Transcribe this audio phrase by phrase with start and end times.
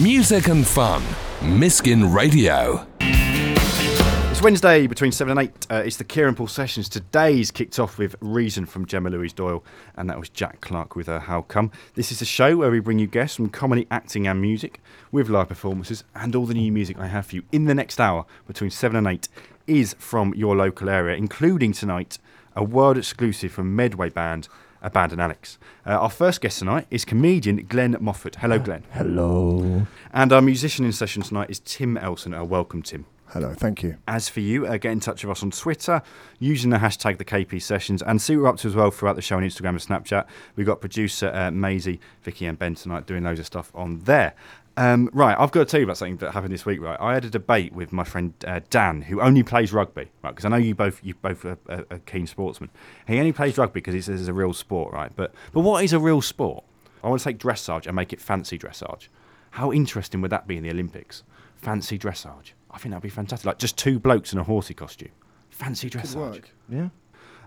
[0.00, 1.02] Music and fun.
[1.42, 2.86] Miskin Radio.
[2.98, 5.66] It's Wednesday between 7 and 8.
[5.70, 6.88] Uh, it's the Kieran Paul sessions.
[6.88, 9.62] Today's kicked off with Reason from Gemma Louise Doyle,
[9.94, 11.70] and that was Jack Clark with her How Come.
[11.92, 15.28] This is a show where we bring you guests from comedy, acting, and music with
[15.28, 18.24] live performances and all the new music I have for you in the next hour
[18.46, 19.28] between 7 and 8
[19.66, 22.18] is from your local area, including tonight
[22.56, 24.48] a world exclusive from Medway Band,
[24.82, 25.58] Abandon Alex.
[25.86, 28.36] Uh, our first guest tonight is comedian Glenn Moffatt.
[28.36, 28.84] Hello, Glenn.
[28.92, 29.86] Hello.
[30.12, 32.34] And our musician in session tonight is Tim Elson.
[32.34, 33.06] Uh, welcome, Tim.
[33.32, 33.96] Hello, thank you.
[34.06, 36.02] As for you, uh, get in touch with us on Twitter
[36.38, 39.16] using the hashtag the KP Sessions and see what we're up to as well throughout
[39.16, 40.26] the show on Instagram and Snapchat.
[40.54, 44.34] We've got producer uh, Maisie, Vicky, and Ben tonight doing loads of stuff on there.
[44.76, 46.80] Um, right, I've got to tell you about something that happened this week.
[46.80, 50.10] Right, I had a debate with my friend uh, Dan, who only plays rugby.
[50.22, 52.70] Right, because I know you both you both are, are, are keen sportsmen.
[53.06, 55.12] He only plays rugby because he says it's a real sport, right?
[55.14, 56.64] But but what is a real sport?
[57.04, 59.08] I want to take dressage and make it fancy dressage.
[59.50, 61.24] How interesting would that be in the Olympics?
[61.56, 62.52] Fancy dressage.
[62.70, 63.44] I think that'd be fantastic.
[63.46, 65.10] Like just two blokes in a horsey costume.
[65.50, 66.14] Fancy dressage.
[66.14, 66.50] work.
[66.68, 66.88] Yeah.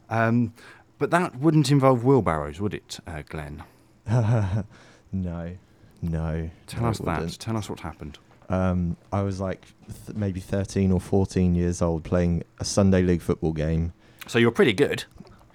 [0.10, 0.54] Um,
[1.00, 3.64] but that wouldn't involve wheelbarrows, would it, uh, Glenn?
[5.12, 5.58] no.
[6.12, 6.50] No.
[6.68, 7.20] Tell no, us that.
[7.20, 7.40] wouldn't.
[7.40, 8.18] Tell us what happened.
[8.50, 9.66] Um, I was like
[10.06, 13.94] th- maybe 13 or 14 years old playing a Sunday league football game.
[14.28, 15.06] So you're pretty good,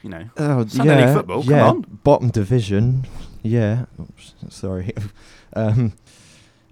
[0.02, 0.24] you know.
[0.36, 1.80] Oh, Sunday league football, come yeah, on.
[2.02, 3.06] Bottom division.
[3.42, 3.84] Yeah.
[4.00, 4.92] Oops, sorry.
[5.54, 5.92] um,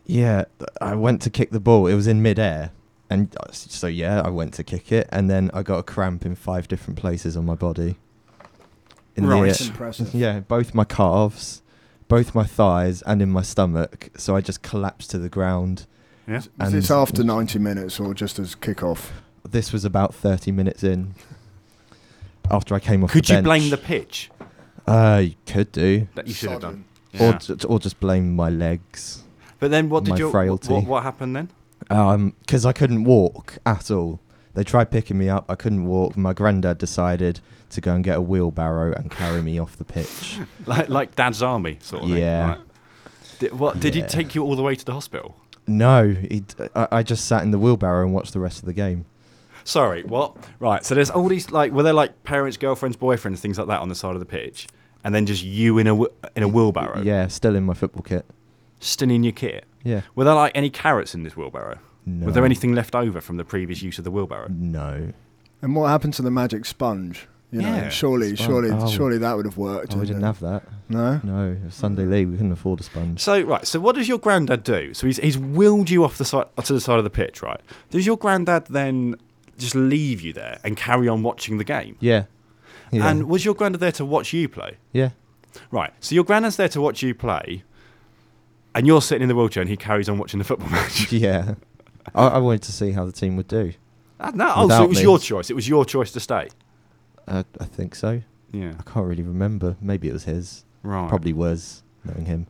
[0.06, 0.44] yeah,
[0.80, 1.86] I went to kick the ball.
[1.86, 2.72] It was in midair.
[3.10, 5.08] And uh, so, yeah, I went to kick it.
[5.10, 7.96] And then I got a cramp in five different places on my body.
[9.16, 9.40] In Right.
[9.42, 10.14] the, That's impressive.
[10.14, 11.62] Yeah, both my calves,
[12.08, 14.10] both my thighs, and in my stomach.
[14.16, 15.86] So I just collapsed to the ground.
[16.26, 16.42] Yeah.
[16.62, 19.12] Is this after 90 minutes or just as kick-off?
[19.48, 21.14] This was about 30 minutes in.
[22.50, 23.44] After I came off Could the you bench.
[23.44, 24.30] blame the pitch
[24.86, 26.08] Uh, you could do.
[26.14, 26.84] that you should have done?
[27.14, 27.34] Sodden.
[27.34, 27.66] Or, Yeah.
[27.68, 29.22] or just blame my legs.
[29.60, 30.30] But then what did my you?
[30.30, 30.72] frailty.
[30.72, 31.50] What, what happened then?
[31.90, 34.20] Um, because I couldn't walk at all.
[34.54, 35.44] They tried picking me up.
[35.48, 36.16] I couldn't walk.
[36.16, 40.38] My granddad decided to go and get a wheelbarrow and carry me off the pitch.
[40.66, 42.18] Like like Dad's army sort of thing.
[42.18, 42.48] Yeah.
[42.48, 42.58] right?
[43.38, 45.36] Did, what did he take you all the way to the hospital?
[45.66, 46.42] No, he,
[46.74, 49.04] I, I just sat in the wheelbarrow and watched the rest of the game.
[49.64, 50.34] Sorry, what?
[50.60, 53.80] Right, so there's all these like were there like parents, girlfriends, boyfriends, things like that
[53.80, 54.66] on the side of the pitch,
[55.04, 56.02] and then just you in a
[56.36, 58.24] in a wheelbarrow, Yeah, still in my football kit.
[58.80, 59.64] still in your kit.
[59.84, 60.00] Yeah.
[60.14, 61.78] Were there like any carrots in this wheelbarrow?
[62.08, 62.26] No.
[62.26, 64.48] Was there anything left over from the previous use of the wheelbarrow?
[64.50, 65.12] No.
[65.62, 67.26] And what happened to the magic sponge?
[67.50, 67.88] You know, Yeah.
[67.88, 68.40] surely, Sponge.
[68.46, 68.86] surely, Oh.
[68.88, 69.94] surely that would have worked.
[69.94, 70.26] Oh, we didn't it?
[70.26, 70.64] have that.
[70.90, 71.20] No.
[71.24, 72.28] No, it was Sunday league.
[72.28, 73.20] We couldn't afford a sponge.
[73.20, 74.92] So right, so what does your granddad do?
[74.94, 77.60] So he's he's wheeled you off the side to the side of the pitch, right?
[77.90, 79.16] Does your granddad then
[79.56, 81.96] just leave you there and carry on watching the game?
[82.00, 82.24] Yeah.
[82.92, 83.08] Yeah.
[83.08, 84.76] And was your granddad there to watch you play?
[84.92, 85.10] yeah.
[85.70, 85.92] Right.
[86.00, 87.64] So your granddad's there to watch you play,
[88.74, 91.10] and you're sitting in the wheelchair, and he carries on watching the football match.
[91.10, 91.54] Yeah.
[92.14, 93.72] I, I wanted to see how the team would do.
[94.20, 95.04] Ah, no, oh, so it was me.
[95.04, 95.50] your choice.
[95.50, 96.48] It was your choice to stay.
[97.26, 98.22] Uh, I think so.
[98.52, 98.72] Yeah.
[98.78, 99.76] I can't really remember.
[99.80, 100.64] Maybe it was his.
[100.82, 101.08] Right.
[101.08, 102.46] Probably was, knowing him.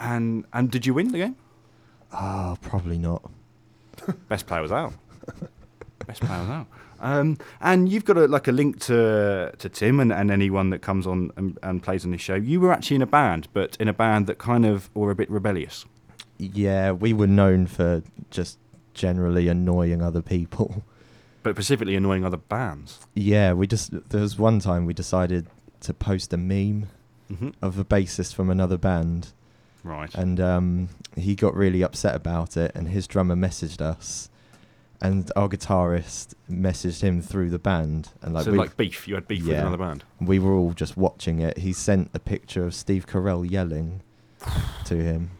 [0.00, 1.36] And and did you win the game?
[2.12, 3.30] Oh, probably not.
[4.28, 4.94] Best player was out.
[6.06, 6.66] Best player was out.
[7.00, 10.80] Um, and you've got a, like a link to to Tim and, and anyone that
[10.80, 12.34] comes on and, and plays on this show.
[12.34, 15.14] You were actually in a band, but in a band that kind of were a
[15.14, 15.84] bit rebellious.
[16.38, 18.58] Yeah, we were known for just
[18.98, 20.82] generally annoying other people.
[21.42, 22.98] but specifically annoying other bands.
[23.14, 25.46] Yeah, we just there was one time we decided
[25.82, 26.88] to post a meme
[27.30, 27.50] Mm-hmm.
[27.60, 29.32] of a bassist from another band,
[29.84, 30.14] Right.
[30.14, 34.30] and um, he got really upset about it, and his drummer messaged us,
[35.02, 39.06] and our guitarist messaged him through the band, and like so like beef.
[39.06, 40.04] You had beef with another band.
[40.22, 41.58] we were all just watching it.
[41.58, 44.00] He sent a picture of Steve Carell yelling
[44.86, 45.30] to him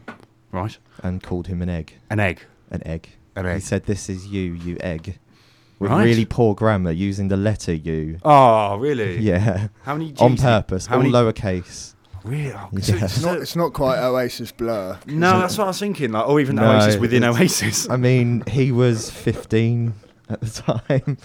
[0.51, 0.77] Right.
[1.01, 1.95] and called him an egg.
[2.11, 2.41] An egg.
[2.69, 3.09] An egg.
[3.45, 5.19] An He said, "This is you, you egg,"
[5.79, 6.03] with Right.
[6.05, 8.17] really poor grammar, using the letter U.
[8.23, 9.17] Oh, really?
[9.19, 10.11] Yeah, How many?
[10.11, 11.13] G's on purpose, How all many?
[11.13, 11.93] lowercase.
[12.25, 12.51] Really?
[12.53, 12.79] Oh, Yeah.
[12.81, 13.41] so- It's It's so- not.
[13.41, 14.97] It's not quite Oasis Blur.
[15.07, 16.11] no, that's what I was thinking.
[16.11, 17.89] Like, or even No, Oasis within it's- Oasis.
[17.89, 19.93] I mean, he was 15
[20.29, 21.17] at the time.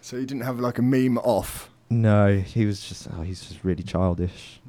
[0.00, 1.68] So you didn't have like a meme off.
[1.90, 3.08] No, he was just.
[3.16, 4.60] Oh, he's just really childish.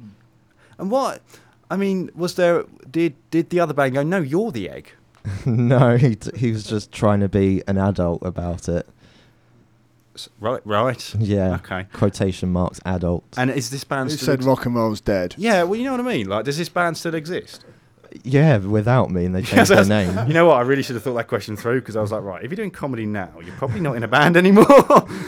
[0.78, 1.20] And what?
[1.70, 2.64] I mean, was there?
[2.90, 4.02] Did did the other band go?
[4.02, 4.90] No, you're the egg.
[5.46, 8.86] no, he t- he was just trying to be an adult about it.
[10.14, 11.14] S- Right, right.
[11.18, 11.54] Yeah.
[11.56, 11.86] Okay.
[11.92, 13.24] Quotation marks adult.
[13.36, 14.26] And is this band Who still?
[14.26, 15.34] said ex- rock and roll's dead?
[15.38, 16.28] yeah, well, you know what I mean.
[16.28, 17.64] Like, does this band still exist?
[18.24, 19.84] yeah, without me, and they Yes, changed their
[20.16, 20.26] name.
[20.26, 20.56] You know what?
[20.56, 22.56] I really should have thought that question through because I was like, right, if you're
[22.56, 24.64] doing comedy now, you're probably not in a band anymore.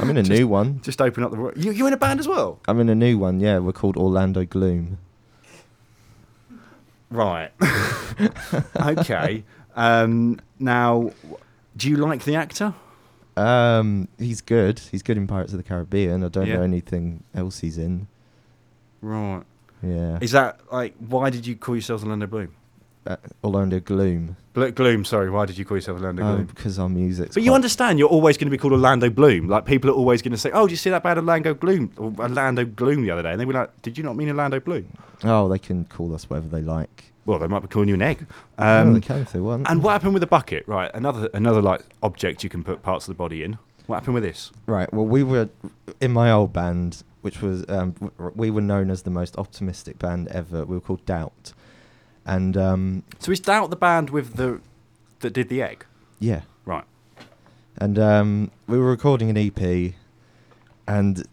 [0.01, 0.81] I'm in a Just- new one.
[0.83, 1.53] Just open up the.
[1.57, 2.59] You you in a band as well?
[2.67, 3.39] I'm in a new one.
[3.39, 4.97] Yeah, we're called Orlando Gloom.
[7.11, 7.51] Right.
[8.77, 9.45] okay.
[9.77, 11.13] Um, now,
[11.77, 12.75] do you like the actor?
[13.37, 14.79] Um, he's good.
[14.91, 16.25] He's good in Pirates of the Caribbean.
[16.25, 16.57] I don't Yeah.
[16.57, 18.07] know anything else he's in.
[19.01, 19.43] Right.
[19.83, 20.19] Yeah.
[20.21, 22.49] Is that like why did you call yourself Orlando Bloom?
[23.07, 24.37] Uh, Orlando Gloom.
[24.53, 25.31] Blo- Gloom, sorry.
[25.31, 26.47] Why did you call yourself Orlando Um, Gloom?
[26.47, 27.33] because our music.
[27.33, 29.49] But you understand, you're always going to be called Orlando Bloom.
[29.49, 31.93] Like people are always going to say, "Oh, did you see that bad Orlando Gloom
[31.97, 34.61] or Orlando Gloom the other day?" And they were like, "Did you not mean Orlando
[34.61, 34.87] Bloom?"
[35.25, 37.13] Oh, they can call us whatever they like.
[37.31, 38.27] Well, they might be calling you an egg.
[38.59, 39.69] oh, Um, they can if they want.
[39.71, 40.67] and what happened with the bucket?
[40.67, 43.57] Right, another another like object you can put parts of the body in.
[43.87, 44.51] What happened with this?
[44.67, 44.93] Right.
[44.93, 45.49] Well, we were
[46.01, 49.97] in my old band, which was um, w- we were known as the most optimistic
[50.01, 50.65] band ever.
[50.65, 51.53] We were called Doubt,
[52.27, 54.61] and um, So is Doubt the band with the
[55.21, 55.87] that did the egg?
[56.19, 56.85] yeah, Right.
[57.79, 59.95] and um, we were recording an EP,
[60.89, 61.25] and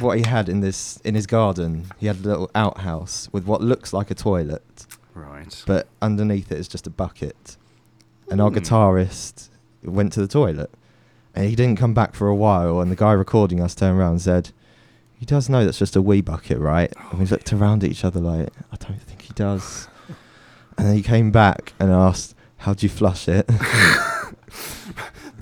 [0.00, 3.60] what he had in this in his garden, he had a little outhouse with what
[3.60, 5.62] looks like a toilet, Right.
[5.66, 7.56] but underneath it is just a bucket.
[8.30, 8.56] And our Hmm.
[8.58, 9.48] guitarist
[9.84, 10.70] went to the toilet,
[11.34, 12.80] and he didn't come back for a while.
[12.80, 14.50] And the guy recording us turned around and said,
[15.14, 18.04] "He does know that's just a wee bucket, right?" And we looked around at each
[18.04, 19.88] other like, "I don't think he does."
[20.78, 23.48] and then he came back and asked, "How'd you flush it?"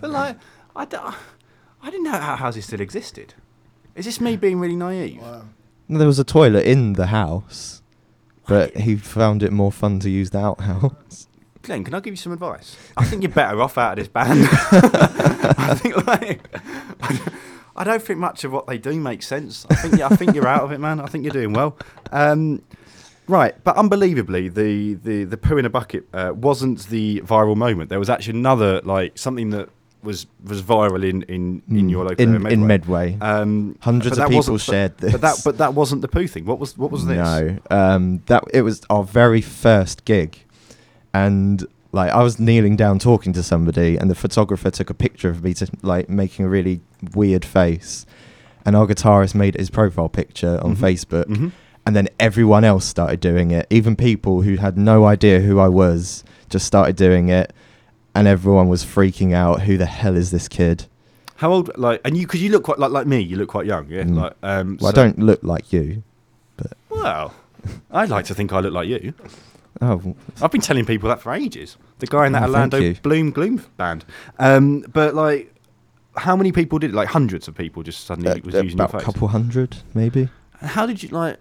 [0.00, 0.36] But like,
[0.74, 3.34] I, d- I didn't know how houses still existed.
[3.94, 5.20] Is this me being really naive?
[5.20, 5.42] Wow.
[5.88, 7.81] there was a toilet in the house,
[8.46, 11.28] but he found it more fun to use the outhouse.
[11.62, 12.76] Glenn, can I give you some advice?
[12.96, 14.48] I think you're better off out of this band.
[14.50, 16.40] I think like
[17.76, 19.64] I don't think much of what they do makes sense.
[19.70, 21.00] I think I think you're out of it, man.
[21.00, 21.76] I think you're doing well.
[22.10, 22.62] Um,
[23.28, 27.90] right, but unbelievably, the the the poo in a bucket uh, wasn't the viral moment.
[27.90, 29.68] There was actually another like something that
[30.02, 33.16] was was viral in in, in your local in, area, in Medway.
[33.16, 33.18] Medway.
[33.20, 36.44] Um, Hundreds of people shared but, But that but that wasn't the poo thing.
[36.44, 37.16] What was what was this?
[37.16, 40.38] No, um, that it was our very first gig,
[41.14, 45.28] and like I was kneeling down talking to somebody, and the photographer took a picture
[45.28, 46.80] of me, to, like making a really
[47.14, 48.06] weird face,
[48.64, 50.80] and our guitarist made his profile picture on Mhm.
[50.80, 51.52] Facebook, Mhm.
[51.86, 53.66] and then everyone else started doing it.
[53.70, 57.52] Even people who had no idea who I was just started doing it,
[58.14, 59.62] and everyone was freaking out.
[59.62, 60.86] Who the hell is this kid?
[61.36, 61.76] How old?
[61.76, 63.20] Like, and you because you look quite like like me.
[63.20, 63.88] You look quite young.
[63.88, 64.02] Yeah.
[64.04, 64.16] Mm.
[64.16, 66.02] Like, um, Well, I don't look like you.
[66.90, 67.34] Well,
[67.90, 69.14] I'd like to think I look like you.
[69.80, 71.76] Oh, I've been telling people that for ages.
[71.98, 72.94] The guy in that Oh, Orlando.
[73.02, 74.04] Bloom Gloom band.
[74.38, 75.52] Um, but like,
[76.16, 76.94] how many people did it?
[76.94, 80.28] Like hundreds of people just suddenly uh, was using your about a couple hundred, maybe.
[80.60, 81.38] How did you like?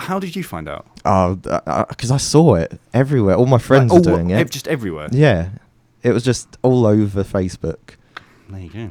[0.00, 0.86] How did you find out?
[1.06, 1.36] Oh,
[1.88, 3.36] because I saw it everywhere.
[3.36, 4.50] All my friends Like, were doing it.
[4.50, 5.08] just everywhere.
[5.12, 5.48] Yeah,
[6.04, 7.96] it was just all over Facebook.
[8.48, 8.90] There you go.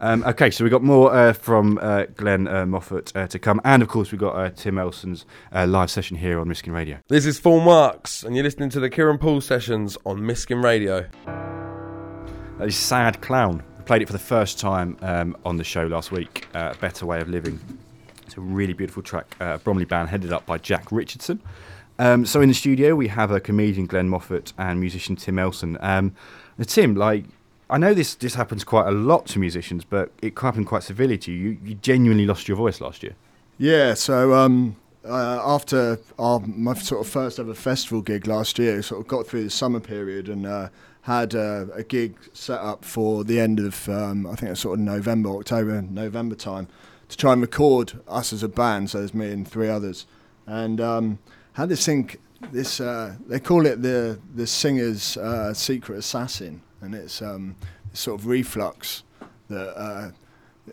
[0.00, 3.60] Um, okay, so we got more uh, from uh, Glenn uh, Moffatt uh, to come,
[3.64, 6.98] and of course we got uh, Tim Elson's uh, live session here on Miskin Radio.
[7.08, 11.06] This is Full Marks, and you're listening to the Kieran Poole sessions on Miskin Radio.
[12.60, 13.62] A sad clown.
[13.76, 16.46] We played it for the first time um, on the show last week.
[16.54, 17.58] Uh, Better Way of Living.
[18.24, 19.36] It's a really beautiful track.
[19.40, 21.40] Uh, Bromley band headed up by Jack Richardson.
[22.00, 25.76] Um, so in the studio we have a comedian Glenn Moffatt and musician Tim Elson.
[26.58, 27.24] Now, Tim, like
[27.70, 31.18] I know this this happens quite a lot to musicians, but it happened quite severely
[31.18, 31.50] to you.
[31.50, 33.14] You, you genuinely lost your voice last year.
[33.58, 38.82] Yeah, so um, uh, after our, my sort of first ever festival gig last year,
[38.82, 40.68] sort of got through the summer period and uh,
[41.02, 44.78] had uh, a gig set up for the end of, um, I think it's sort
[44.78, 46.68] of November, October, November time,
[47.08, 48.90] to try and record us as a band.
[48.90, 50.06] So there's me and three others,
[50.46, 51.18] and um,
[51.54, 52.10] had this thing.
[52.52, 57.56] This uh, they call it the the singer's uh, secret assassin, and it's um,
[57.92, 59.02] sort of reflux
[59.48, 59.76] that.
[59.76, 60.10] Uh,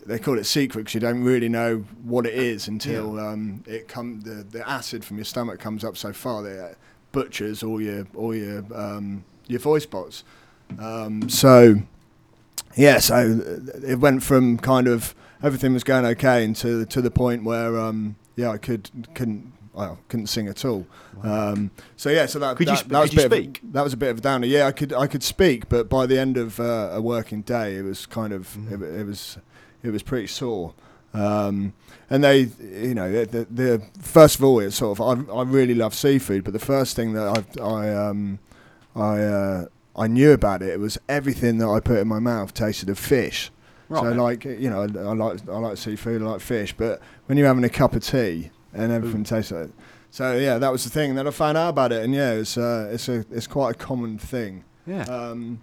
[0.04, 3.88] they call it secret because you don't really know what it is until um, it
[3.88, 6.78] come the, the acid from your stomach comes up so far that it
[7.12, 10.24] butchers all your all your um, your voice box.
[10.78, 11.76] Um, so
[12.76, 13.40] yeah, so
[13.82, 18.16] it went from kind of everything was going okay into to the point where um,
[18.36, 20.86] yeah I could couldn't well couldn't sing at all.
[21.22, 23.62] Um, so yeah, so that Could you sp- that was could a bit speak?
[23.62, 24.46] Of, that was a bit of a downer.
[24.46, 27.76] Yeah, I could I could speak, but by the end of uh, a working day,
[27.76, 28.72] it was kind of Mhm.
[28.82, 29.38] it, it was
[29.82, 30.74] it was pretty sore.
[31.14, 31.72] Um,
[32.10, 35.42] and they, you know, the, the, the first of all, it's sort of I, I
[35.44, 38.38] really love seafood, but the first thing that I I um,
[38.94, 39.64] I uh,
[39.96, 42.98] I knew about it, it was everything that I put in my mouth tasted of
[42.98, 43.50] fish.
[43.88, 47.46] So like you know, I like I like seafood, I like fish, but when you're
[47.46, 49.70] having a cup of tea and everything tastes like,
[50.10, 51.14] so yeah, that was the thing.
[51.14, 53.78] Then I found out about it, and yeah, it's uh, it's a it's quite a
[53.78, 54.64] common thing.
[54.86, 55.02] yeah.
[55.02, 55.60] Um,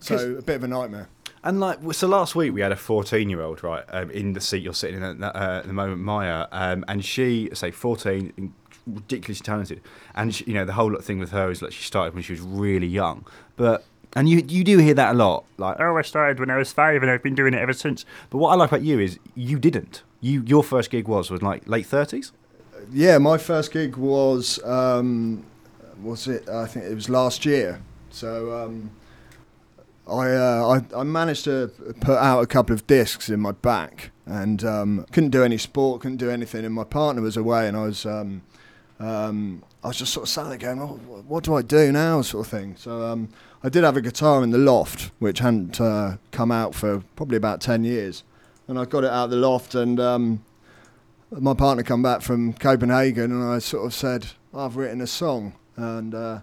[0.00, 1.08] so a bit of a nightmare.
[1.42, 4.40] And like, so last week we had a 14 year old, right, um, in the
[4.40, 8.52] seat you're sitting in at, uh, at the moment, Maya, um, and she, say 14,
[8.86, 9.80] ridiculously talented.
[10.14, 12.32] And she, you know, the whole thing with her is like she started when she
[12.32, 13.24] was really young.
[13.56, 13.84] But
[14.14, 16.72] and you you do hear that a lot, like oh, I started when I was
[16.72, 18.04] five and I've been doing it ever since.
[18.30, 20.02] But what I like about you is you didn't.
[20.20, 22.32] You your first gig was was like late thirties.
[22.92, 25.44] Yeah, my first gig was um,
[26.02, 26.48] was it?
[26.48, 27.80] I think it was last year.
[28.10, 28.90] So um,
[30.06, 31.70] I, uh, I I managed to
[32.00, 36.00] put out a couple of discs in my back, and um, couldn't do any sport,
[36.00, 36.64] couldn't do anything.
[36.64, 38.42] And my partner was away, and I was um,
[38.98, 40.96] um, I was just sort of sat there going, oh,
[41.28, 42.74] what do I do now, sort of thing.
[42.76, 43.28] So um,
[43.62, 47.36] I did have a guitar in the loft, which hadn't uh, come out for probably
[47.36, 48.24] about ten years,
[48.66, 50.00] and I got it out of the loft, and
[51.30, 55.54] my partner come back from Copenhagen, and I sort of said, I've written a song,
[55.76, 56.40] and uh,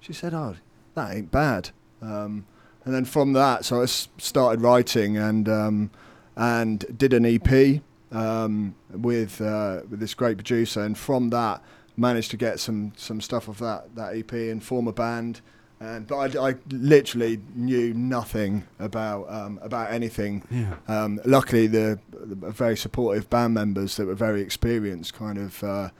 [0.00, 0.56] she said, oh,
[0.94, 1.70] that ain't bad.
[2.02, 2.46] Um,
[2.84, 5.90] and then from that, so I started writing and um,
[6.36, 11.62] and did an EP um, with uh, with this great producer, and from that
[11.96, 15.40] managed to get some some stuff of that that EP and form a band.
[15.78, 20.42] And but I, I literally knew nothing about um, about anything.
[20.50, 20.74] Yeah.
[20.88, 25.90] Um, luckily, the, the very supportive band members that were very experienced kind of uh,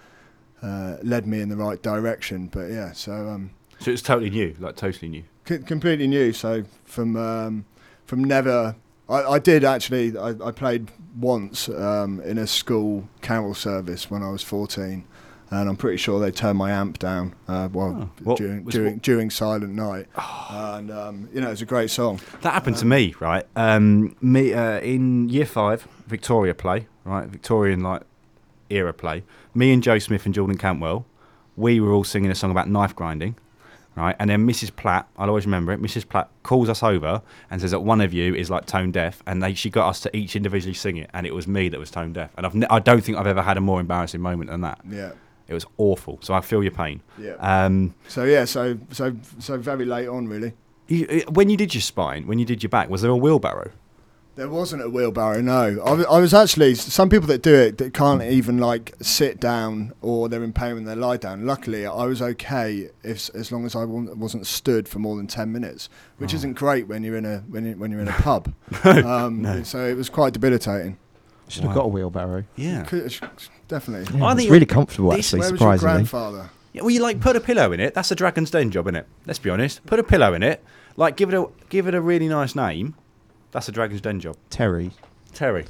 [0.63, 2.47] uh, led me in the right direction.
[2.47, 5.25] But yeah, so um, So it's totally new, like totally new.
[5.47, 6.33] c- completely new.
[6.33, 7.67] So from um,
[8.07, 8.77] from never,
[9.11, 10.17] I, I did actually.
[10.17, 10.91] I, I played
[11.21, 15.05] once um, in a school carol service when I was fourteen,
[15.51, 17.35] and I'm pretty sure they turned my amp down.
[17.49, 18.11] Uh, well, Oh.
[18.25, 20.07] What during was- during, during Silent Night,
[20.51, 22.21] and um, you know it's a great song.
[22.43, 23.45] That happened to me, right?
[23.57, 27.27] Um, me uh, in year five, Victoria play, right?
[27.29, 28.03] Victorian like
[28.71, 29.23] era play.
[29.55, 31.07] Me and Joe Smith and Jordan Cantwell,
[31.57, 33.37] we were all singing a song about knife grinding,
[33.95, 34.17] right?
[34.19, 34.75] And then Mrs.
[34.75, 35.81] Platt, I'll always remember it.
[35.81, 36.07] Mrs.
[36.09, 39.43] Platt calls us over and says that one of you is like tone deaf, and
[39.43, 41.91] they she got us to each individually sing it, and it was me that was
[41.91, 42.31] tone deaf.
[42.37, 44.81] And I've I don't think I've ever had a more embarrassing moment than that.
[44.89, 45.13] Yeah,
[45.49, 46.19] It was awful.
[46.23, 47.03] So I feel your pain.
[47.19, 47.35] yeah.
[47.39, 50.53] Um, so yeah, so so so very late on, really.
[50.89, 53.71] you, when you did your spine, when you did your back, was there a wheelbarrow?
[54.35, 55.81] There wasn't a wheelbarrow, no.
[55.83, 59.95] I, I was actually some people that do it that can't even like sit down
[60.03, 61.47] or they're in pain when they lie down.
[61.47, 65.53] Luckily, I was okay if as long as I wasn't stood for more than ten
[65.53, 65.89] minutes,
[66.19, 66.37] which Oh.
[66.37, 68.53] isn't great when you're in a when you, when you're in a pub.
[68.85, 69.63] um, no.
[69.63, 70.99] So it was quite debilitating.
[71.49, 71.83] Should have Wow.
[71.83, 72.45] got a wheelbarrow.
[72.57, 72.83] Yeah.
[72.83, 73.15] Could-
[73.69, 74.19] Definitely.
[74.19, 75.93] Yeah, I it's think really comfortable, this- actually, Where was your surprisingly.
[75.95, 76.51] grandfather?
[76.73, 77.95] Yeah, well, you like put a pillow in it.
[77.95, 79.07] That's a Dragon's Den job, isn't it?
[79.27, 79.85] Let's be honest.
[79.87, 80.63] Put a pillow in it.
[80.97, 82.95] Like give it a give it a really nice name.
[83.53, 84.37] That's a Dragon's Den job.
[84.51, 84.91] Terry.
[85.33, 85.65] Terry.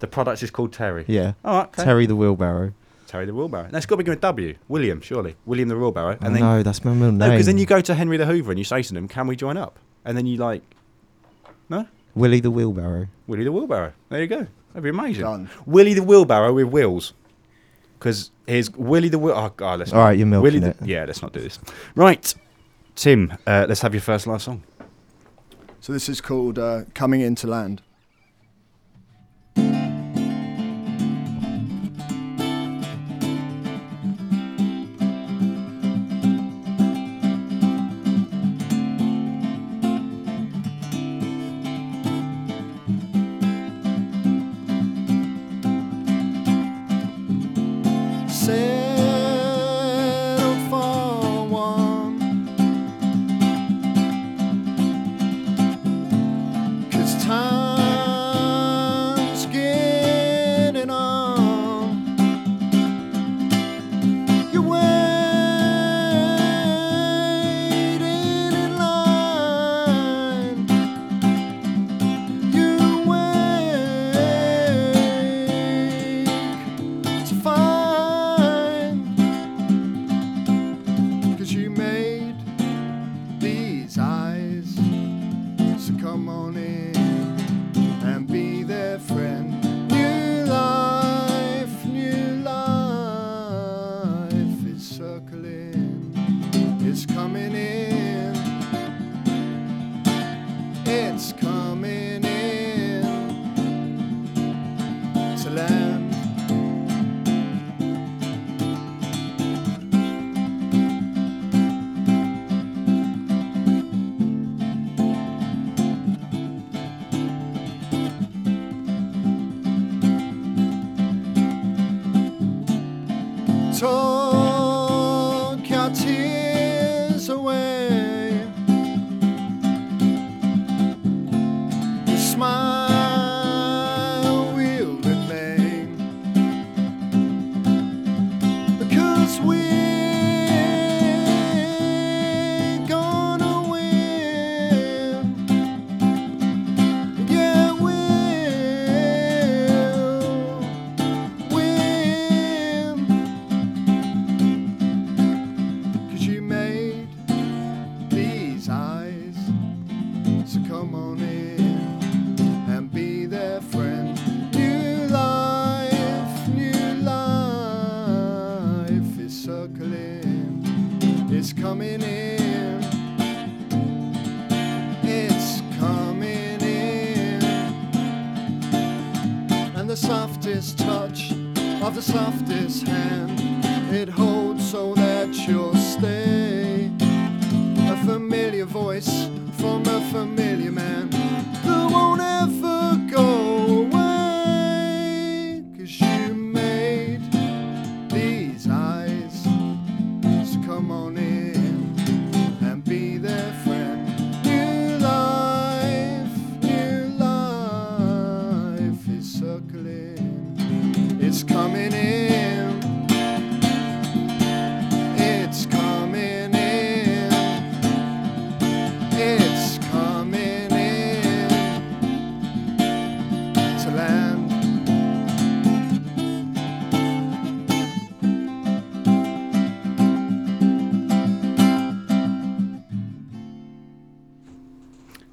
[0.00, 1.04] The product is called Terry.
[1.08, 1.32] Yeah.
[1.44, 1.68] All right.
[1.68, 1.84] Okay.
[1.84, 2.72] Terry the wheelbarrow.
[3.06, 3.68] Terry the Wheelbarrow.
[3.70, 4.54] That's got to begin with W.
[4.68, 5.36] William, surely.
[5.44, 6.14] William the Wheelbarrow.
[6.14, 7.34] Oh, And then no, that's my middle no, name.
[7.34, 9.36] because then you go to Henry the Hoover and you say to them, "Can we
[9.36, 10.62] join up?" And then you like
[11.68, 13.08] no, Willie the wheelbarrow.
[13.26, 13.92] Willie the Wheelbarrow.
[14.08, 14.46] There you go.
[14.72, 15.22] That'd be amazing.
[15.22, 15.50] Done.
[15.66, 17.12] Willie the Wheelbarrow with wheels.
[17.98, 19.34] Because here's Willie the Wheel.
[19.36, 19.92] Oh God, let's.
[19.92, 20.76] All right, you're milking Willie the, it.
[20.84, 21.58] Yeah, let's not do this.
[21.94, 22.34] Right,
[22.96, 23.32] Tim.
[23.46, 24.62] Uh, let's have your first live song.
[25.80, 27.82] So this is called uh, "Coming Into Land."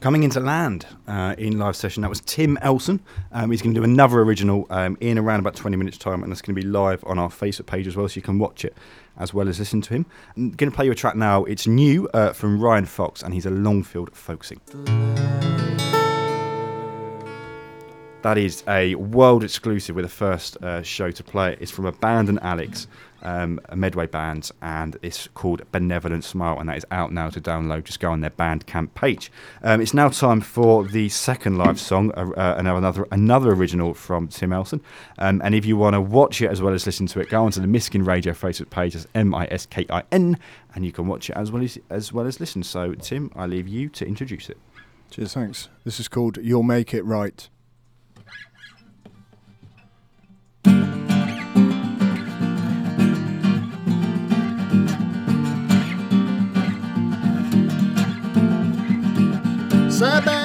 [0.09, 2.99] Coming into land uh, in live session, that was Tim Elson.
[3.31, 6.31] Um, he's going to do another original um, in around about 20 minutes' time, and
[6.31, 8.65] that's going to be live on our Facebook page as well, so you can watch
[8.65, 8.75] it
[9.19, 10.07] as well as listen to him.
[10.35, 11.43] I'm going to play you a track now.
[11.43, 14.59] It's new uh, from Ryan Fox, and he's a Longfield folksing.
[18.23, 19.95] That is a world exclusive.
[19.95, 21.59] We're the first uh, show to play it.
[21.61, 22.87] It's from Abandon Alex,
[23.21, 27.41] um, a Medway band, and it's called Benevolent Smile, and that is out now to
[27.41, 27.83] download.
[27.85, 29.31] Just go on their Bandcamp page.
[29.63, 34.27] Um, it's now time for the second live song, uh, uh, another another original from
[34.27, 34.81] Tim Elson.
[35.17, 37.43] Um, and if you want to watch it as well as listen to it, go
[37.43, 38.95] onto the Miskin Radio Facebook page.
[38.95, 40.37] It's M I S K I N,
[40.75, 42.63] and you can watch it as well as as well as listen.
[42.63, 44.57] So, Tim, I leave you to introduce it.
[45.11, 45.69] Cheers, thanks.
[45.83, 47.49] This is called You'll Make It Right.
[59.99, 60.38] Sat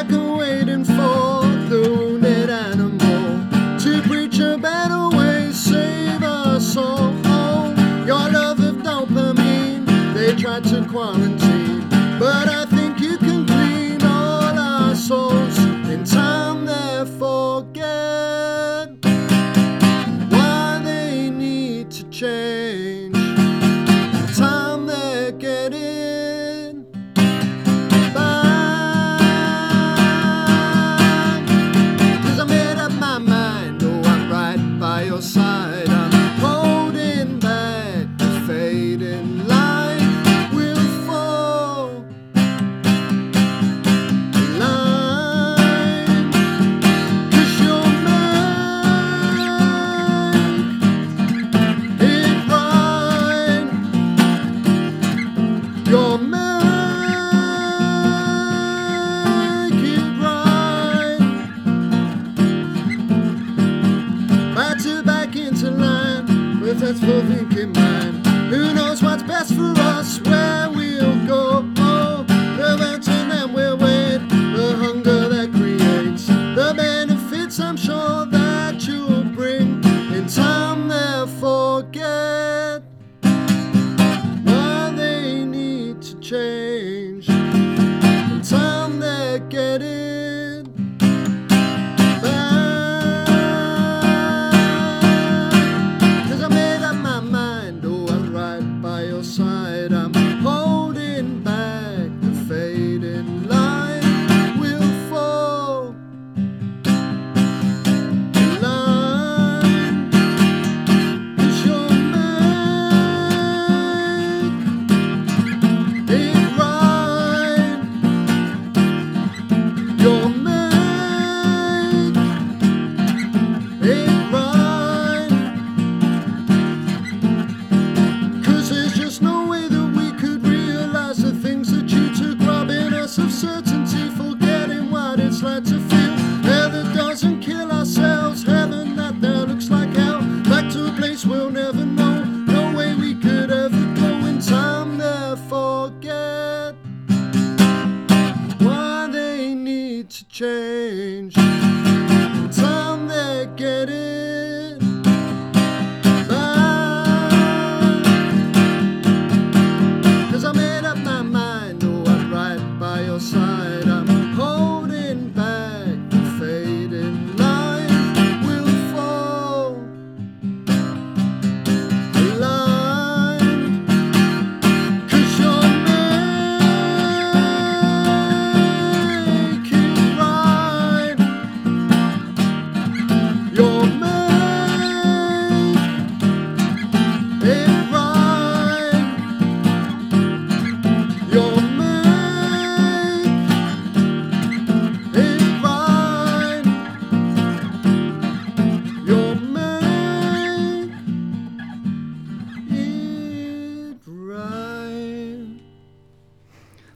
[86.25, 86.64] c'è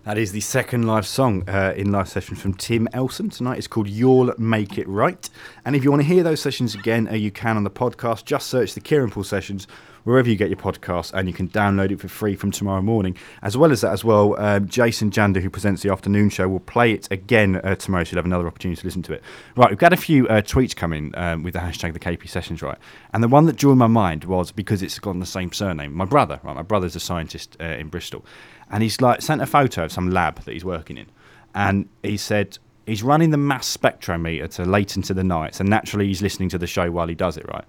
[0.08, 3.58] That is the second live song uh, in live session from Tim Elson tonight.
[3.58, 5.28] It's called You'll Make It Right.
[5.66, 8.24] And if you want to hear those sessions again, uh, you can on the podcast.
[8.24, 9.66] Just search the Kieran Pool sessions
[10.08, 13.14] wherever you get your podcasts, and you can download it for free from tomorrow morning.
[13.42, 16.60] As well as that, as well, um, Jason Jander, who presents the afternoon show, will
[16.60, 19.22] play it again uh, tomorrow, so you'll have another opportunity to listen to it.
[19.54, 22.62] Right, we've got a few uh, tweets coming um, with the hashtag the KP Sessions,
[22.62, 22.78] right?
[23.12, 25.92] And the one that drew my mind was because it's got the same surname.
[25.92, 26.56] My brother, right?
[26.56, 28.24] My brother's a scientist uh, in Bristol,
[28.70, 31.06] and he's like sent a photo of some lab that he's working in,
[31.54, 32.58] and he said.
[32.86, 36.56] He's running the mass spectrometer to late into the night, so naturally he's listening to
[36.56, 37.66] the show while he does it, right?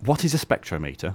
[0.00, 1.14] What is a spectrometer?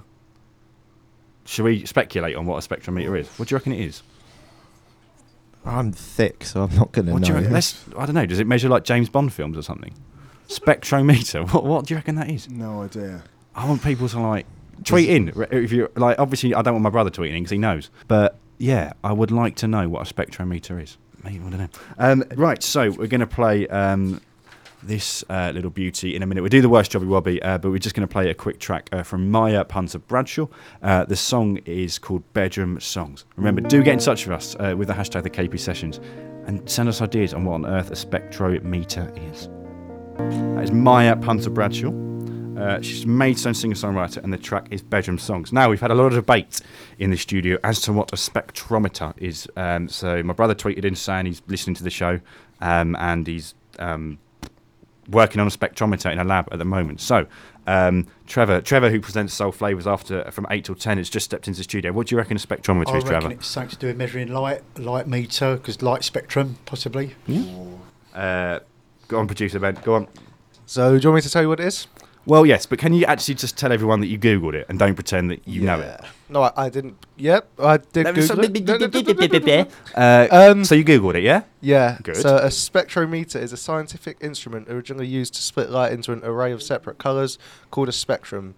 [1.46, 3.28] Should we speculate on what a spectrometer is?
[3.38, 4.02] What do you reckon it is?
[5.64, 7.40] I'm thick, so I'm not going to What do you know.
[7.40, 7.52] reckon?
[7.54, 8.26] Let's, I don't know.
[8.26, 9.94] Does it measure like James Bond films or something?
[10.48, 11.50] Spectrometer.
[11.54, 12.50] What, what do you reckon that is?
[12.50, 13.22] No idea.
[13.54, 14.46] I want people to like
[14.84, 15.32] tweet in.
[15.36, 17.88] r- If you like, obviously, I don't want my brother tweeting because he knows.
[18.08, 20.98] But yeah, I would like to know what a spectrometer is.
[21.22, 21.68] Maybe I don't know.
[21.98, 22.62] Um, right.
[22.62, 24.20] So we're going to play um,
[24.86, 26.42] this uh, little beauty in a minute.
[26.42, 28.58] We do the worst jobby wobby, uh, but we're just going to play a quick
[28.58, 30.46] track uh, from Maya Punter Bradshaw.
[30.82, 33.24] Uh, the song is called Bedroom Songs.
[33.36, 36.00] Remember, do get in touch with us uh, with the hashtag the KP Sessions
[36.46, 39.48] and send us ideas on what on earth a spectrometer is.
[40.56, 41.92] That is Maya Punter Bradshaw.
[42.58, 45.52] Uh, she's a Maidstone singer songwriter, and the track is Bedroom Songs.
[45.52, 46.60] Now, we've had a lot of debate
[46.98, 49.48] in the studio as to what a spectrometer is.
[49.56, 52.20] Um, so, my brother tweeted in saying he's listening to the show
[52.60, 54.18] um, and he's um,
[55.08, 57.00] working on a spectrometer in a lab at the moment.
[57.00, 57.26] So,
[57.66, 61.48] um, Trevor, Trevor, who presents Soul Flavors after from eight till ten, has just stepped
[61.48, 61.92] into the studio.
[61.92, 63.30] What do you reckon a spectrometer I is, reckon Trevor?
[63.32, 67.14] it's something to do with measuring light, light meter, because light spectrum, possibly.
[68.14, 68.60] Uh,
[69.08, 69.78] go on, producer Ben.
[69.82, 70.08] Go on.
[70.66, 71.86] So, do you want me to tell you what it is?
[72.26, 74.94] Well, yes, but can you actually just tell everyone that you googled it and don't
[74.94, 76.00] pretend that you know it?
[76.34, 76.96] No, I, I didn't.
[77.16, 79.70] Yep, I did Google it.
[79.94, 81.42] Uh, Um, so you googled it, yeah?
[81.60, 81.98] Yeah.
[82.02, 82.16] Good.
[82.16, 86.50] So a spectrometer is a scientific instrument originally used to split light into an array
[86.50, 87.38] of separate colours
[87.70, 88.56] called a spectrum.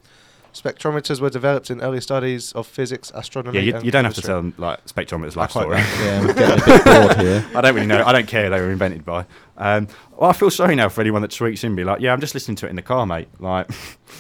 [0.57, 3.59] Spectrometers were developed in early studies of physics, astronomy.
[3.59, 5.77] Yeah, you, and you don't have to tell them like spectrometers life story.
[5.77, 7.47] like yeah, I'm getting a bit bored here.
[7.55, 8.03] I don't really know.
[8.03, 8.49] I don't care.
[8.49, 9.27] They were invented by.
[9.59, 12.23] Um, well, I feel sorry now for anyone that tweets in, be like, "Yeah, I'm
[12.23, 13.71] just listening to it in the car, mate." Like,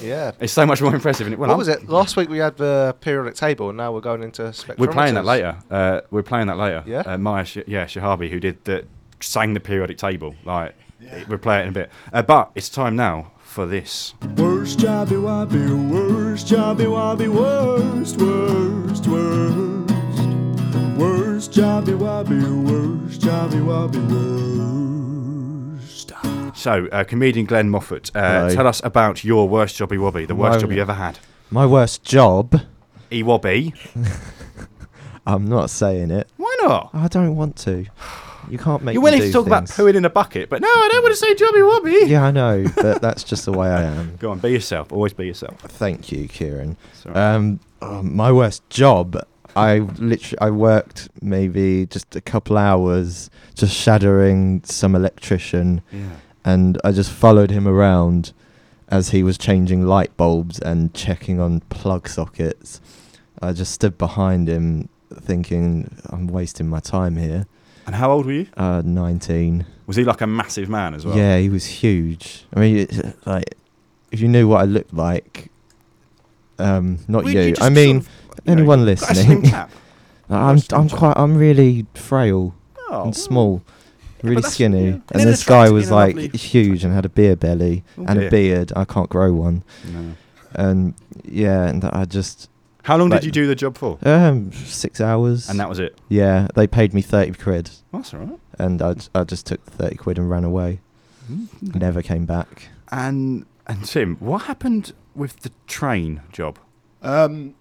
[0.02, 0.32] Yeah.
[0.40, 1.26] it's so much more impressive.
[1.26, 1.88] And well, what I'm- was it?
[1.88, 4.78] Last week we had the periodic table, and now we're going into spectrometers.
[4.78, 5.56] We're playing that later.
[5.70, 6.84] Uh, we're playing that later.
[6.86, 7.00] Yeah?
[7.00, 8.84] Uh, Maya, Sh- yeah, Shahabi, who did the
[9.20, 10.34] sang the periodic table.
[10.44, 10.74] Like,
[11.28, 11.90] we'll play it in a bit.
[12.12, 14.12] Uh, but it's time now for this.
[14.36, 19.90] Worst jobby wobby, worst jobby wobby, worst, worst, worst.
[20.98, 24.02] Worst jobby wobby, worst jobby wobby,
[25.80, 26.12] worst.
[26.54, 28.54] So, uh, comedian Glenn Moffatt, uh, Hello.
[28.54, 31.18] tell us about your worst jobby wobby, the worst My- job you ever had.
[31.50, 32.60] My worst job.
[33.10, 33.72] E wobby.
[35.26, 36.28] I'm not saying it.
[36.36, 36.90] Why not?
[36.92, 37.86] I don't want to.
[38.50, 38.94] You can't make.
[38.94, 39.76] You're willing to talk about things.
[39.76, 42.08] pooing in a bucket, but no, I don't want to say jobby wobby.
[42.08, 44.16] Yeah, I know, but that's just the way I am.
[44.20, 44.92] Go on, be yourself.
[44.92, 45.60] Always be yourself.
[45.60, 46.76] Thank you, Kieran.
[46.94, 47.14] Sorry.
[47.14, 49.22] Um, oh, my worst job.
[49.56, 56.16] I literally I worked maybe just a couple hours just shadowing some electrician, yeah.
[56.44, 58.32] and I just followed him around
[58.88, 62.80] as he was changing light bulbs and checking on plug sockets.
[63.42, 67.46] I just stood behind him, thinking I'm wasting my time here.
[67.86, 68.46] And how old were you?
[68.56, 69.64] Uh, 19.
[69.86, 71.16] Was he like a massive man as well?
[71.16, 72.44] Yeah, he was huge.
[72.54, 73.54] I mean, it, like,
[74.10, 75.50] if you knew what I looked like,
[76.58, 77.50] um, not you.
[77.50, 79.52] just I sort mean, of, you know, anyone slim listening.
[80.30, 82.54] I'm, I'm quite, I'm really frail
[82.88, 83.62] Oh, and small,
[84.22, 84.84] really skinny.
[84.86, 84.90] yeah.
[85.10, 88.28] And And this guy was like huge and had a beer belly Oh, and dear.
[88.28, 88.72] a beard.
[88.76, 89.62] I can't grow one.
[89.92, 90.14] No.
[90.54, 90.94] And
[91.24, 92.48] yeah, and I just
[92.86, 93.98] How long Like- did you do the job for?
[94.04, 95.48] um six hours.
[95.50, 95.98] And that was it.
[96.08, 98.38] yeah, they paid me thirty quid, That's all right.
[98.58, 100.80] and I, I just took the thirty quid and ran away.
[101.30, 101.78] Mm-hmm.
[101.78, 102.68] Never came back.
[102.92, 106.58] And and Tim, what happened with the train job?
[107.02, 107.54] Um,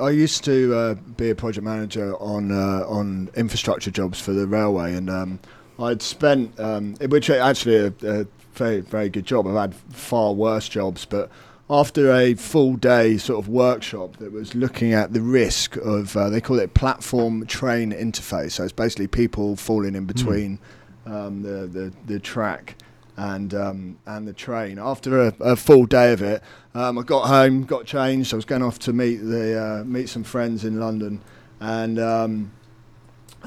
[0.00, 4.46] I used to uh, be a project manager on uh, on infrastructure jobs for the
[4.46, 5.38] railway, and um,
[5.80, 9.46] I'd spent, um, which actually a, a very very good job.
[9.48, 11.28] I've had far worse jobs, but
[11.70, 16.28] after a full day sort of workshop that was looking at the risk of, uh,
[16.28, 18.52] they call it platform train interface.
[18.52, 20.58] So it's basically people falling in between
[21.06, 22.76] um, the, the the track
[23.16, 24.78] and um, and the train.
[24.78, 26.42] After a, a full day of it,
[26.74, 28.32] um, I got home, got changed.
[28.32, 31.20] I was going off to meet the uh, meet some friends in London,
[31.60, 32.52] and um,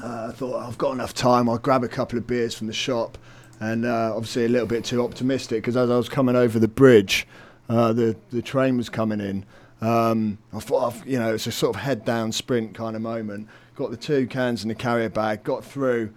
[0.02, 1.48] uh, I thought I've got enough time.
[1.48, 3.18] I'll grab a couple of beers from the shop,
[3.60, 6.68] and uh, obviously a little bit too optimistic because as I was coming over the
[6.68, 7.26] bridge,
[7.68, 9.44] uh, the the train was coming in.
[9.80, 13.02] Um, I thought, I've, you know, it's a sort of head down sprint kind of
[13.02, 13.48] moment.
[13.76, 16.12] got the two cans in the carrier bag, got through.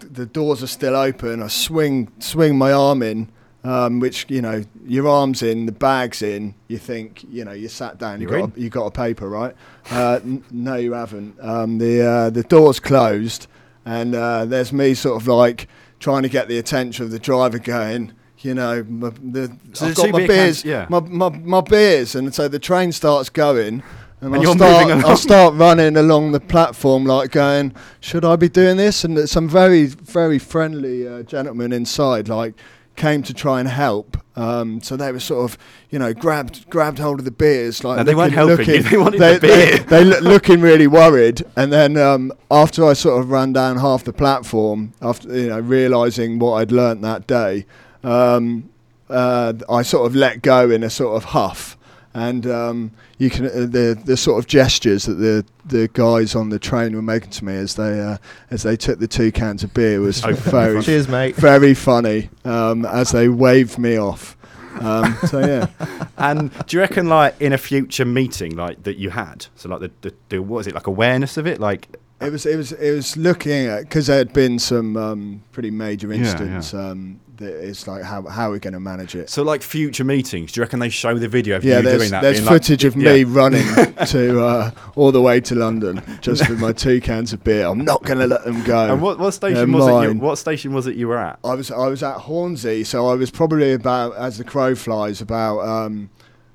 [0.00, 1.42] The doors are still open.
[1.42, 3.30] I swing swing my arm in,
[3.64, 6.54] um, which you know your arm's in, the bag's in.
[6.68, 9.28] You think you know you sat down, you You're got a, you got a paper,
[9.28, 9.56] right?
[9.90, 11.36] Uh, n- no, you haven't.
[11.40, 13.48] Um, the uh, the door's closed,
[13.84, 15.68] and uh, there's me sort of like
[15.98, 18.12] trying to get the attention of the driver, going.
[18.40, 20.86] You know, my, the, So I've the got my beer beers, yeah.
[20.88, 23.82] my, my my beers, and so the train starts going,
[24.20, 28.48] and, And I'll start, I'll start running along the platform, like going, "Should I be
[28.48, 32.54] doing this?" And some very, very friendly uh, gentlemen inside, like,
[32.94, 34.16] came to try and help.
[34.36, 35.58] Um, so they were sort of,
[35.90, 38.90] you know, grabbed grabbed hold of the beers, like No, they weren't looking- helping looking-
[38.90, 39.78] they wanted they, the beer.
[39.78, 43.78] They, they look- looking really worried, and then um, after I sort of ran down
[43.78, 47.66] half the platform, after you know realizing what I'd learnt that day,
[48.04, 48.68] um,
[49.08, 51.76] uh, I sort of let go in a sort of huff,
[52.14, 56.50] and um, you can uh, the the sort of gestures that the the guys on
[56.50, 58.18] the train were making to me as they uh,
[58.50, 61.36] as they took the two cans of beer was very Cheers, mate.
[61.36, 64.36] very funny um, as they waved me off.
[64.80, 65.66] Um, so yeah,
[66.18, 69.80] And do you reckon, like, in a future meeting, like that you had, so like
[69.80, 71.88] the, the, the what is it, like awareness of it, like
[72.20, 75.70] it was it was it was looking at because there had been some um, pretty
[75.72, 76.74] major Yeah, incidents.
[76.74, 79.30] Um, it's like how how are we going to manage it?
[79.30, 80.52] so like future meetings?
[80.52, 82.22] Do you reckon they show the video of Yeah, you doing that?
[82.22, 83.12] there's being like- footage of yeah.
[83.12, 83.64] me running
[84.08, 87.66] to uh, all the way to London just with my two cans of beer.
[87.66, 88.92] I'm not going to let them go.
[88.92, 90.14] And what, what station They're was it?
[90.14, 91.38] You, what station was it you were at?
[91.44, 95.20] I was I was at Hornsey, so I was probably about as the crow flies
[95.20, 96.10] about um,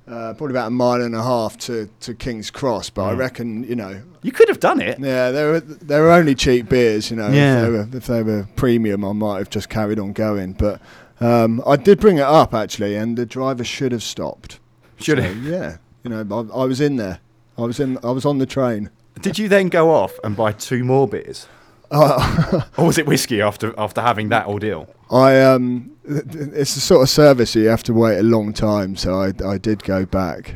[0.07, 2.89] uh, probably about a mile and a half to, to King's Cross.
[2.91, 3.17] But I Mm.
[3.17, 4.99] reckon you know, You could have done it.
[4.99, 7.09] yeah, they were they were only cheap beers.
[7.09, 7.57] You know, Yeah.
[7.57, 10.53] if, they were, if they were premium, I might have just carried on going.
[10.53, 10.81] But
[11.21, 14.59] um, I did bring it up actually, and the driver should have stopped.
[14.97, 15.43] Should So, have.
[15.43, 16.21] Yeah, you know,
[16.53, 17.19] I, I was in there.
[17.57, 17.97] I was in.
[18.03, 18.89] I was on the train.
[19.21, 21.47] Did you then go off and buy two more beers,
[21.91, 24.87] Uh, or was it whiskey after after having that ordeal?
[25.13, 28.95] I um, it's the sort of service you have to wait a long time.
[28.95, 30.56] So I I did go back.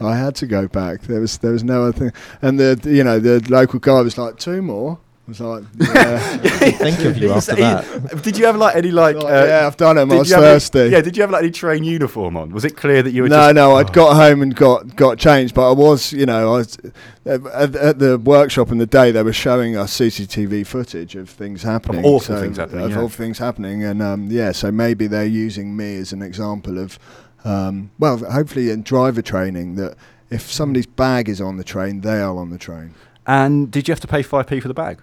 [0.00, 1.02] I had to go back.
[1.02, 2.12] There was there was no other thing.
[2.40, 4.98] And the you know the local guy was like two more.
[5.40, 6.36] I was like, yeah,
[6.72, 8.22] Think of you You after that.
[8.22, 9.16] Did you have like any like?
[9.16, 10.10] Like, uh, yeah, I've done them.
[10.10, 10.88] I did was you have any- thirsty.
[10.90, 11.00] yeah.
[11.00, 12.52] Did you have like any train uniform on?
[12.52, 13.28] Was it clear that you were?
[13.28, 16.54] no, just, no, I'd got home and got got changed, but I was, you know,
[16.54, 16.78] I was
[17.24, 19.10] at, at the workshop in the day.
[19.10, 22.96] They were showing us CCTV footage of things happening, awful things happening, of yeah.
[22.96, 26.98] awful things happening, and um, yeah, so maybe they're using me as an example of,
[27.44, 29.96] um, well, hopefully in driver training that
[30.30, 32.94] if somebody's bag is on the train, they are on the train.
[33.26, 35.00] And did you have to pay five p for the bag?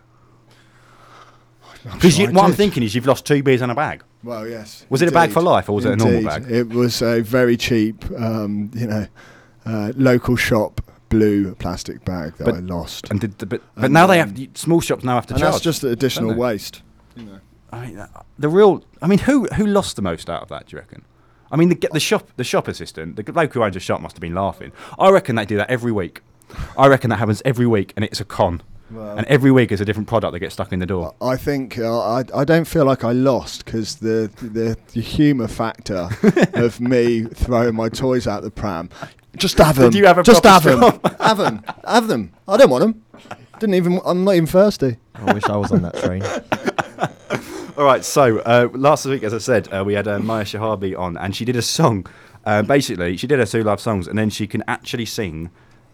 [1.86, 4.04] I'm Because sure I what I'm thinking is you've lost two beers and a bag.
[4.24, 4.86] Well, yes.
[4.89, 6.50] Was it a bag for life or was it a normal bag?
[6.52, 9.08] It was a very cheap, um, you know,
[9.65, 13.10] uh, local shop blue plastic bag that But- I lost.
[13.10, 15.42] And did the, but, but And, now they have small shops now have to and
[15.42, 15.54] charge.
[15.54, 16.82] that's just additional waste.
[17.15, 17.39] You know.
[17.72, 18.06] I mean,
[18.38, 18.84] the real.
[19.02, 20.68] I mean, who who lost the most out of that?
[20.68, 21.04] Do you reckon?
[21.52, 24.15] I mean, the the shop the shop assistant, the local who owns the shop, must
[24.15, 24.72] have been laughing.
[24.98, 26.22] I reckon they do that every week.
[26.78, 28.62] I reckon that happens every week, and it's a con.
[28.89, 31.13] And every week is a different product that gets stuck in the door.
[31.21, 35.47] I think uh, I I don't feel like I lost because the, the the humour
[35.47, 36.10] factor
[36.54, 38.89] of me throwing my toys out the pram.
[39.36, 39.91] Just have them.
[39.91, 40.82] Did you have a Just have them.
[41.19, 41.63] have them.
[41.86, 42.32] Have them.
[42.47, 43.04] I don't want them.
[43.60, 43.99] Didn't even.
[44.06, 44.97] I'm not even thirsty.
[45.13, 46.23] I wish I was on that train.
[47.78, 50.97] All right, so uh, last week, as I said, uh, we had uh, Maya Shahabi
[50.99, 52.06] on, and she did a song.
[52.45, 55.49] Uh, basically, she did her two love songs, and then she can actually sing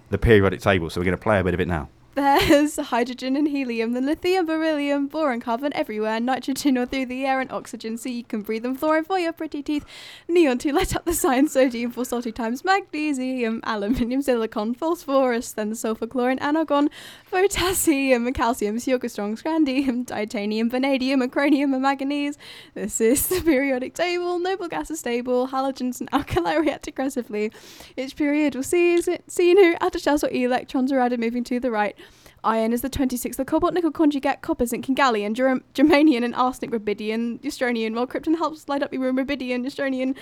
[0.10, 0.90] the periodic table.
[0.90, 1.90] So we're going to play a bit of it now.
[2.16, 7.42] There's hydrogen and helium, then lithium, beryllium, boron, carbon everywhere, nitrogen all through the air,
[7.42, 9.84] and oxygen so you can breathe them, fluorine for your pretty teeth,
[10.30, 15.76] neon to light up the sign, sodium for salty times, magnesium, aluminium, silicon, phosphorus, then
[15.76, 16.90] sulfur, chlorine, argon,
[17.30, 22.38] potassium, and calcium, strong, scandium, titanium, vanadium, and chromium, and manganese.
[22.76, 24.40] This is the periodic table.
[24.40, 27.52] Noble gas is stable, halogens and alkali react aggressively.
[27.98, 31.72] Each period will see, see new outer shells or electrons are added moving to the
[31.72, 31.98] right.
[32.46, 36.36] Iron is the 26th, the cobalt nickel conjugate, copper, zinc, and gallium, germ- germanium, and
[36.36, 40.16] arsenic, rubidium, eustronium, while krypton helps light up your room, rubidium, eustronium,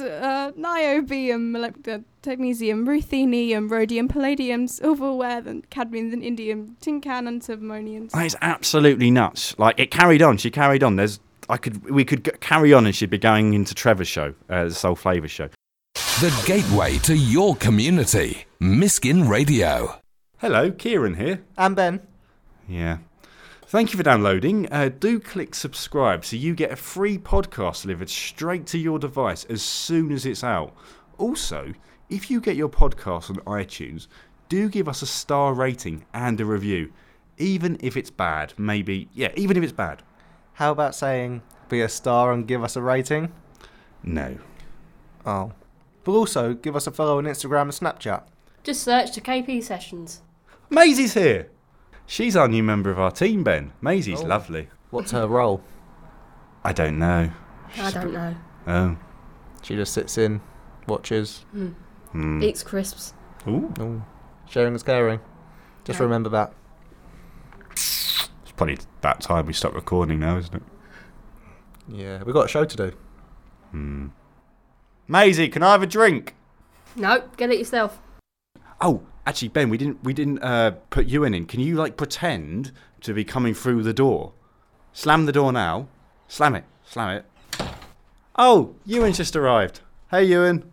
[0.00, 8.10] uh, niobium, molybdenum, technetium, ruthenium, rhodium, palladium, silverware, then cadmium, then indium, tincan, and submonium.
[8.10, 9.54] That is absolutely nuts.
[9.58, 10.38] Like it carried on.
[10.38, 10.96] She carried on.
[10.96, 14.34] There's, I could, we could g- carry on, and she'd be going into Trevor's show,
[14.50, 15.48] uh, the Soul Flavour show.
[15.94, 18.44] The gateway to your community.
[18.60, 20.00] Miskin Radio.
[20.40, 21.42] Hello, Kieran here.
[21.56, 22.00] And Ben.
[22.68, 22.98] Yeah.
[23.66, 24.72] Thank you for downloading.
[24.72, 29.44] Uh, do click subscribe so you get a free podcast delivered straight to your device
[29.46, 30.76] as soon as it's out.
[31.18, 31.74] Also,
[32.08, 34.06] if you get your podcast on iTunes,
[34.48, 36.92] do give us a star rating and a review,
[37.36, 38.54] even if it's bad.
[38.56, 40.04] Maybe, yeah, even if it's bad.
[40.52, 43.32] How about saying be a star and give us a rating?
[44.04, 44.38] No.
[45.26, 45.50] Oh.
[46.04, 48.22] But also give us a follow on Instagram and Snapchat.
[48.62, 50.22] Just search the KP sessions.
[50.70, 51.50] Maisie's here.
[52.06, 53.72] She's our new member of our team, Ben.
[53.80, 54.26] Maisie's Oh.
[54.26, 54.68] lovely.
[54.90, 55.62] What's her role?
[56.64, 57.30] I don't know.
[57.78, 58.34] I don't know.
[58.66, 58.96] Oh.
[59.62, 60.40] She just sits in,
[60.86, 61.44] watches.
[62.12, 62.42] Hmm.
[62.42, 63.12] Eats crisps.
[63.46, 63.72] Ooh.
[63.80, 64.02] Ooh.
[64.46, 65.20] Sharing is caring.
[65.84, 66.04] Just Yeah.
[66.04, 66.52] remember that.
[67.72, 70.62] It's probably that time we stop recording now, isn't it?
[71.88, 72.92] Yeah, we've got a show to do.
[73.70, 74.06] Hmm.
[75.06, 76.34] Maisie, can I have a drink?
[76.96, 78.00] No, get it yourself.
[78.80, 81.44] Oh, actually, Ben, we didn't we didn't uh, put Ewan in.
[81.44, 84.32] Can you like pretend to be coming through the door?
[84.92, 85.88] Slam the door now.
[86.28, 86.64] Slam it.
[86.86, 87.24] Slam it.
[88.36, 89.80] Oh, Ewan's just arrived.
[90.10, 90.72] Hey, Ewan.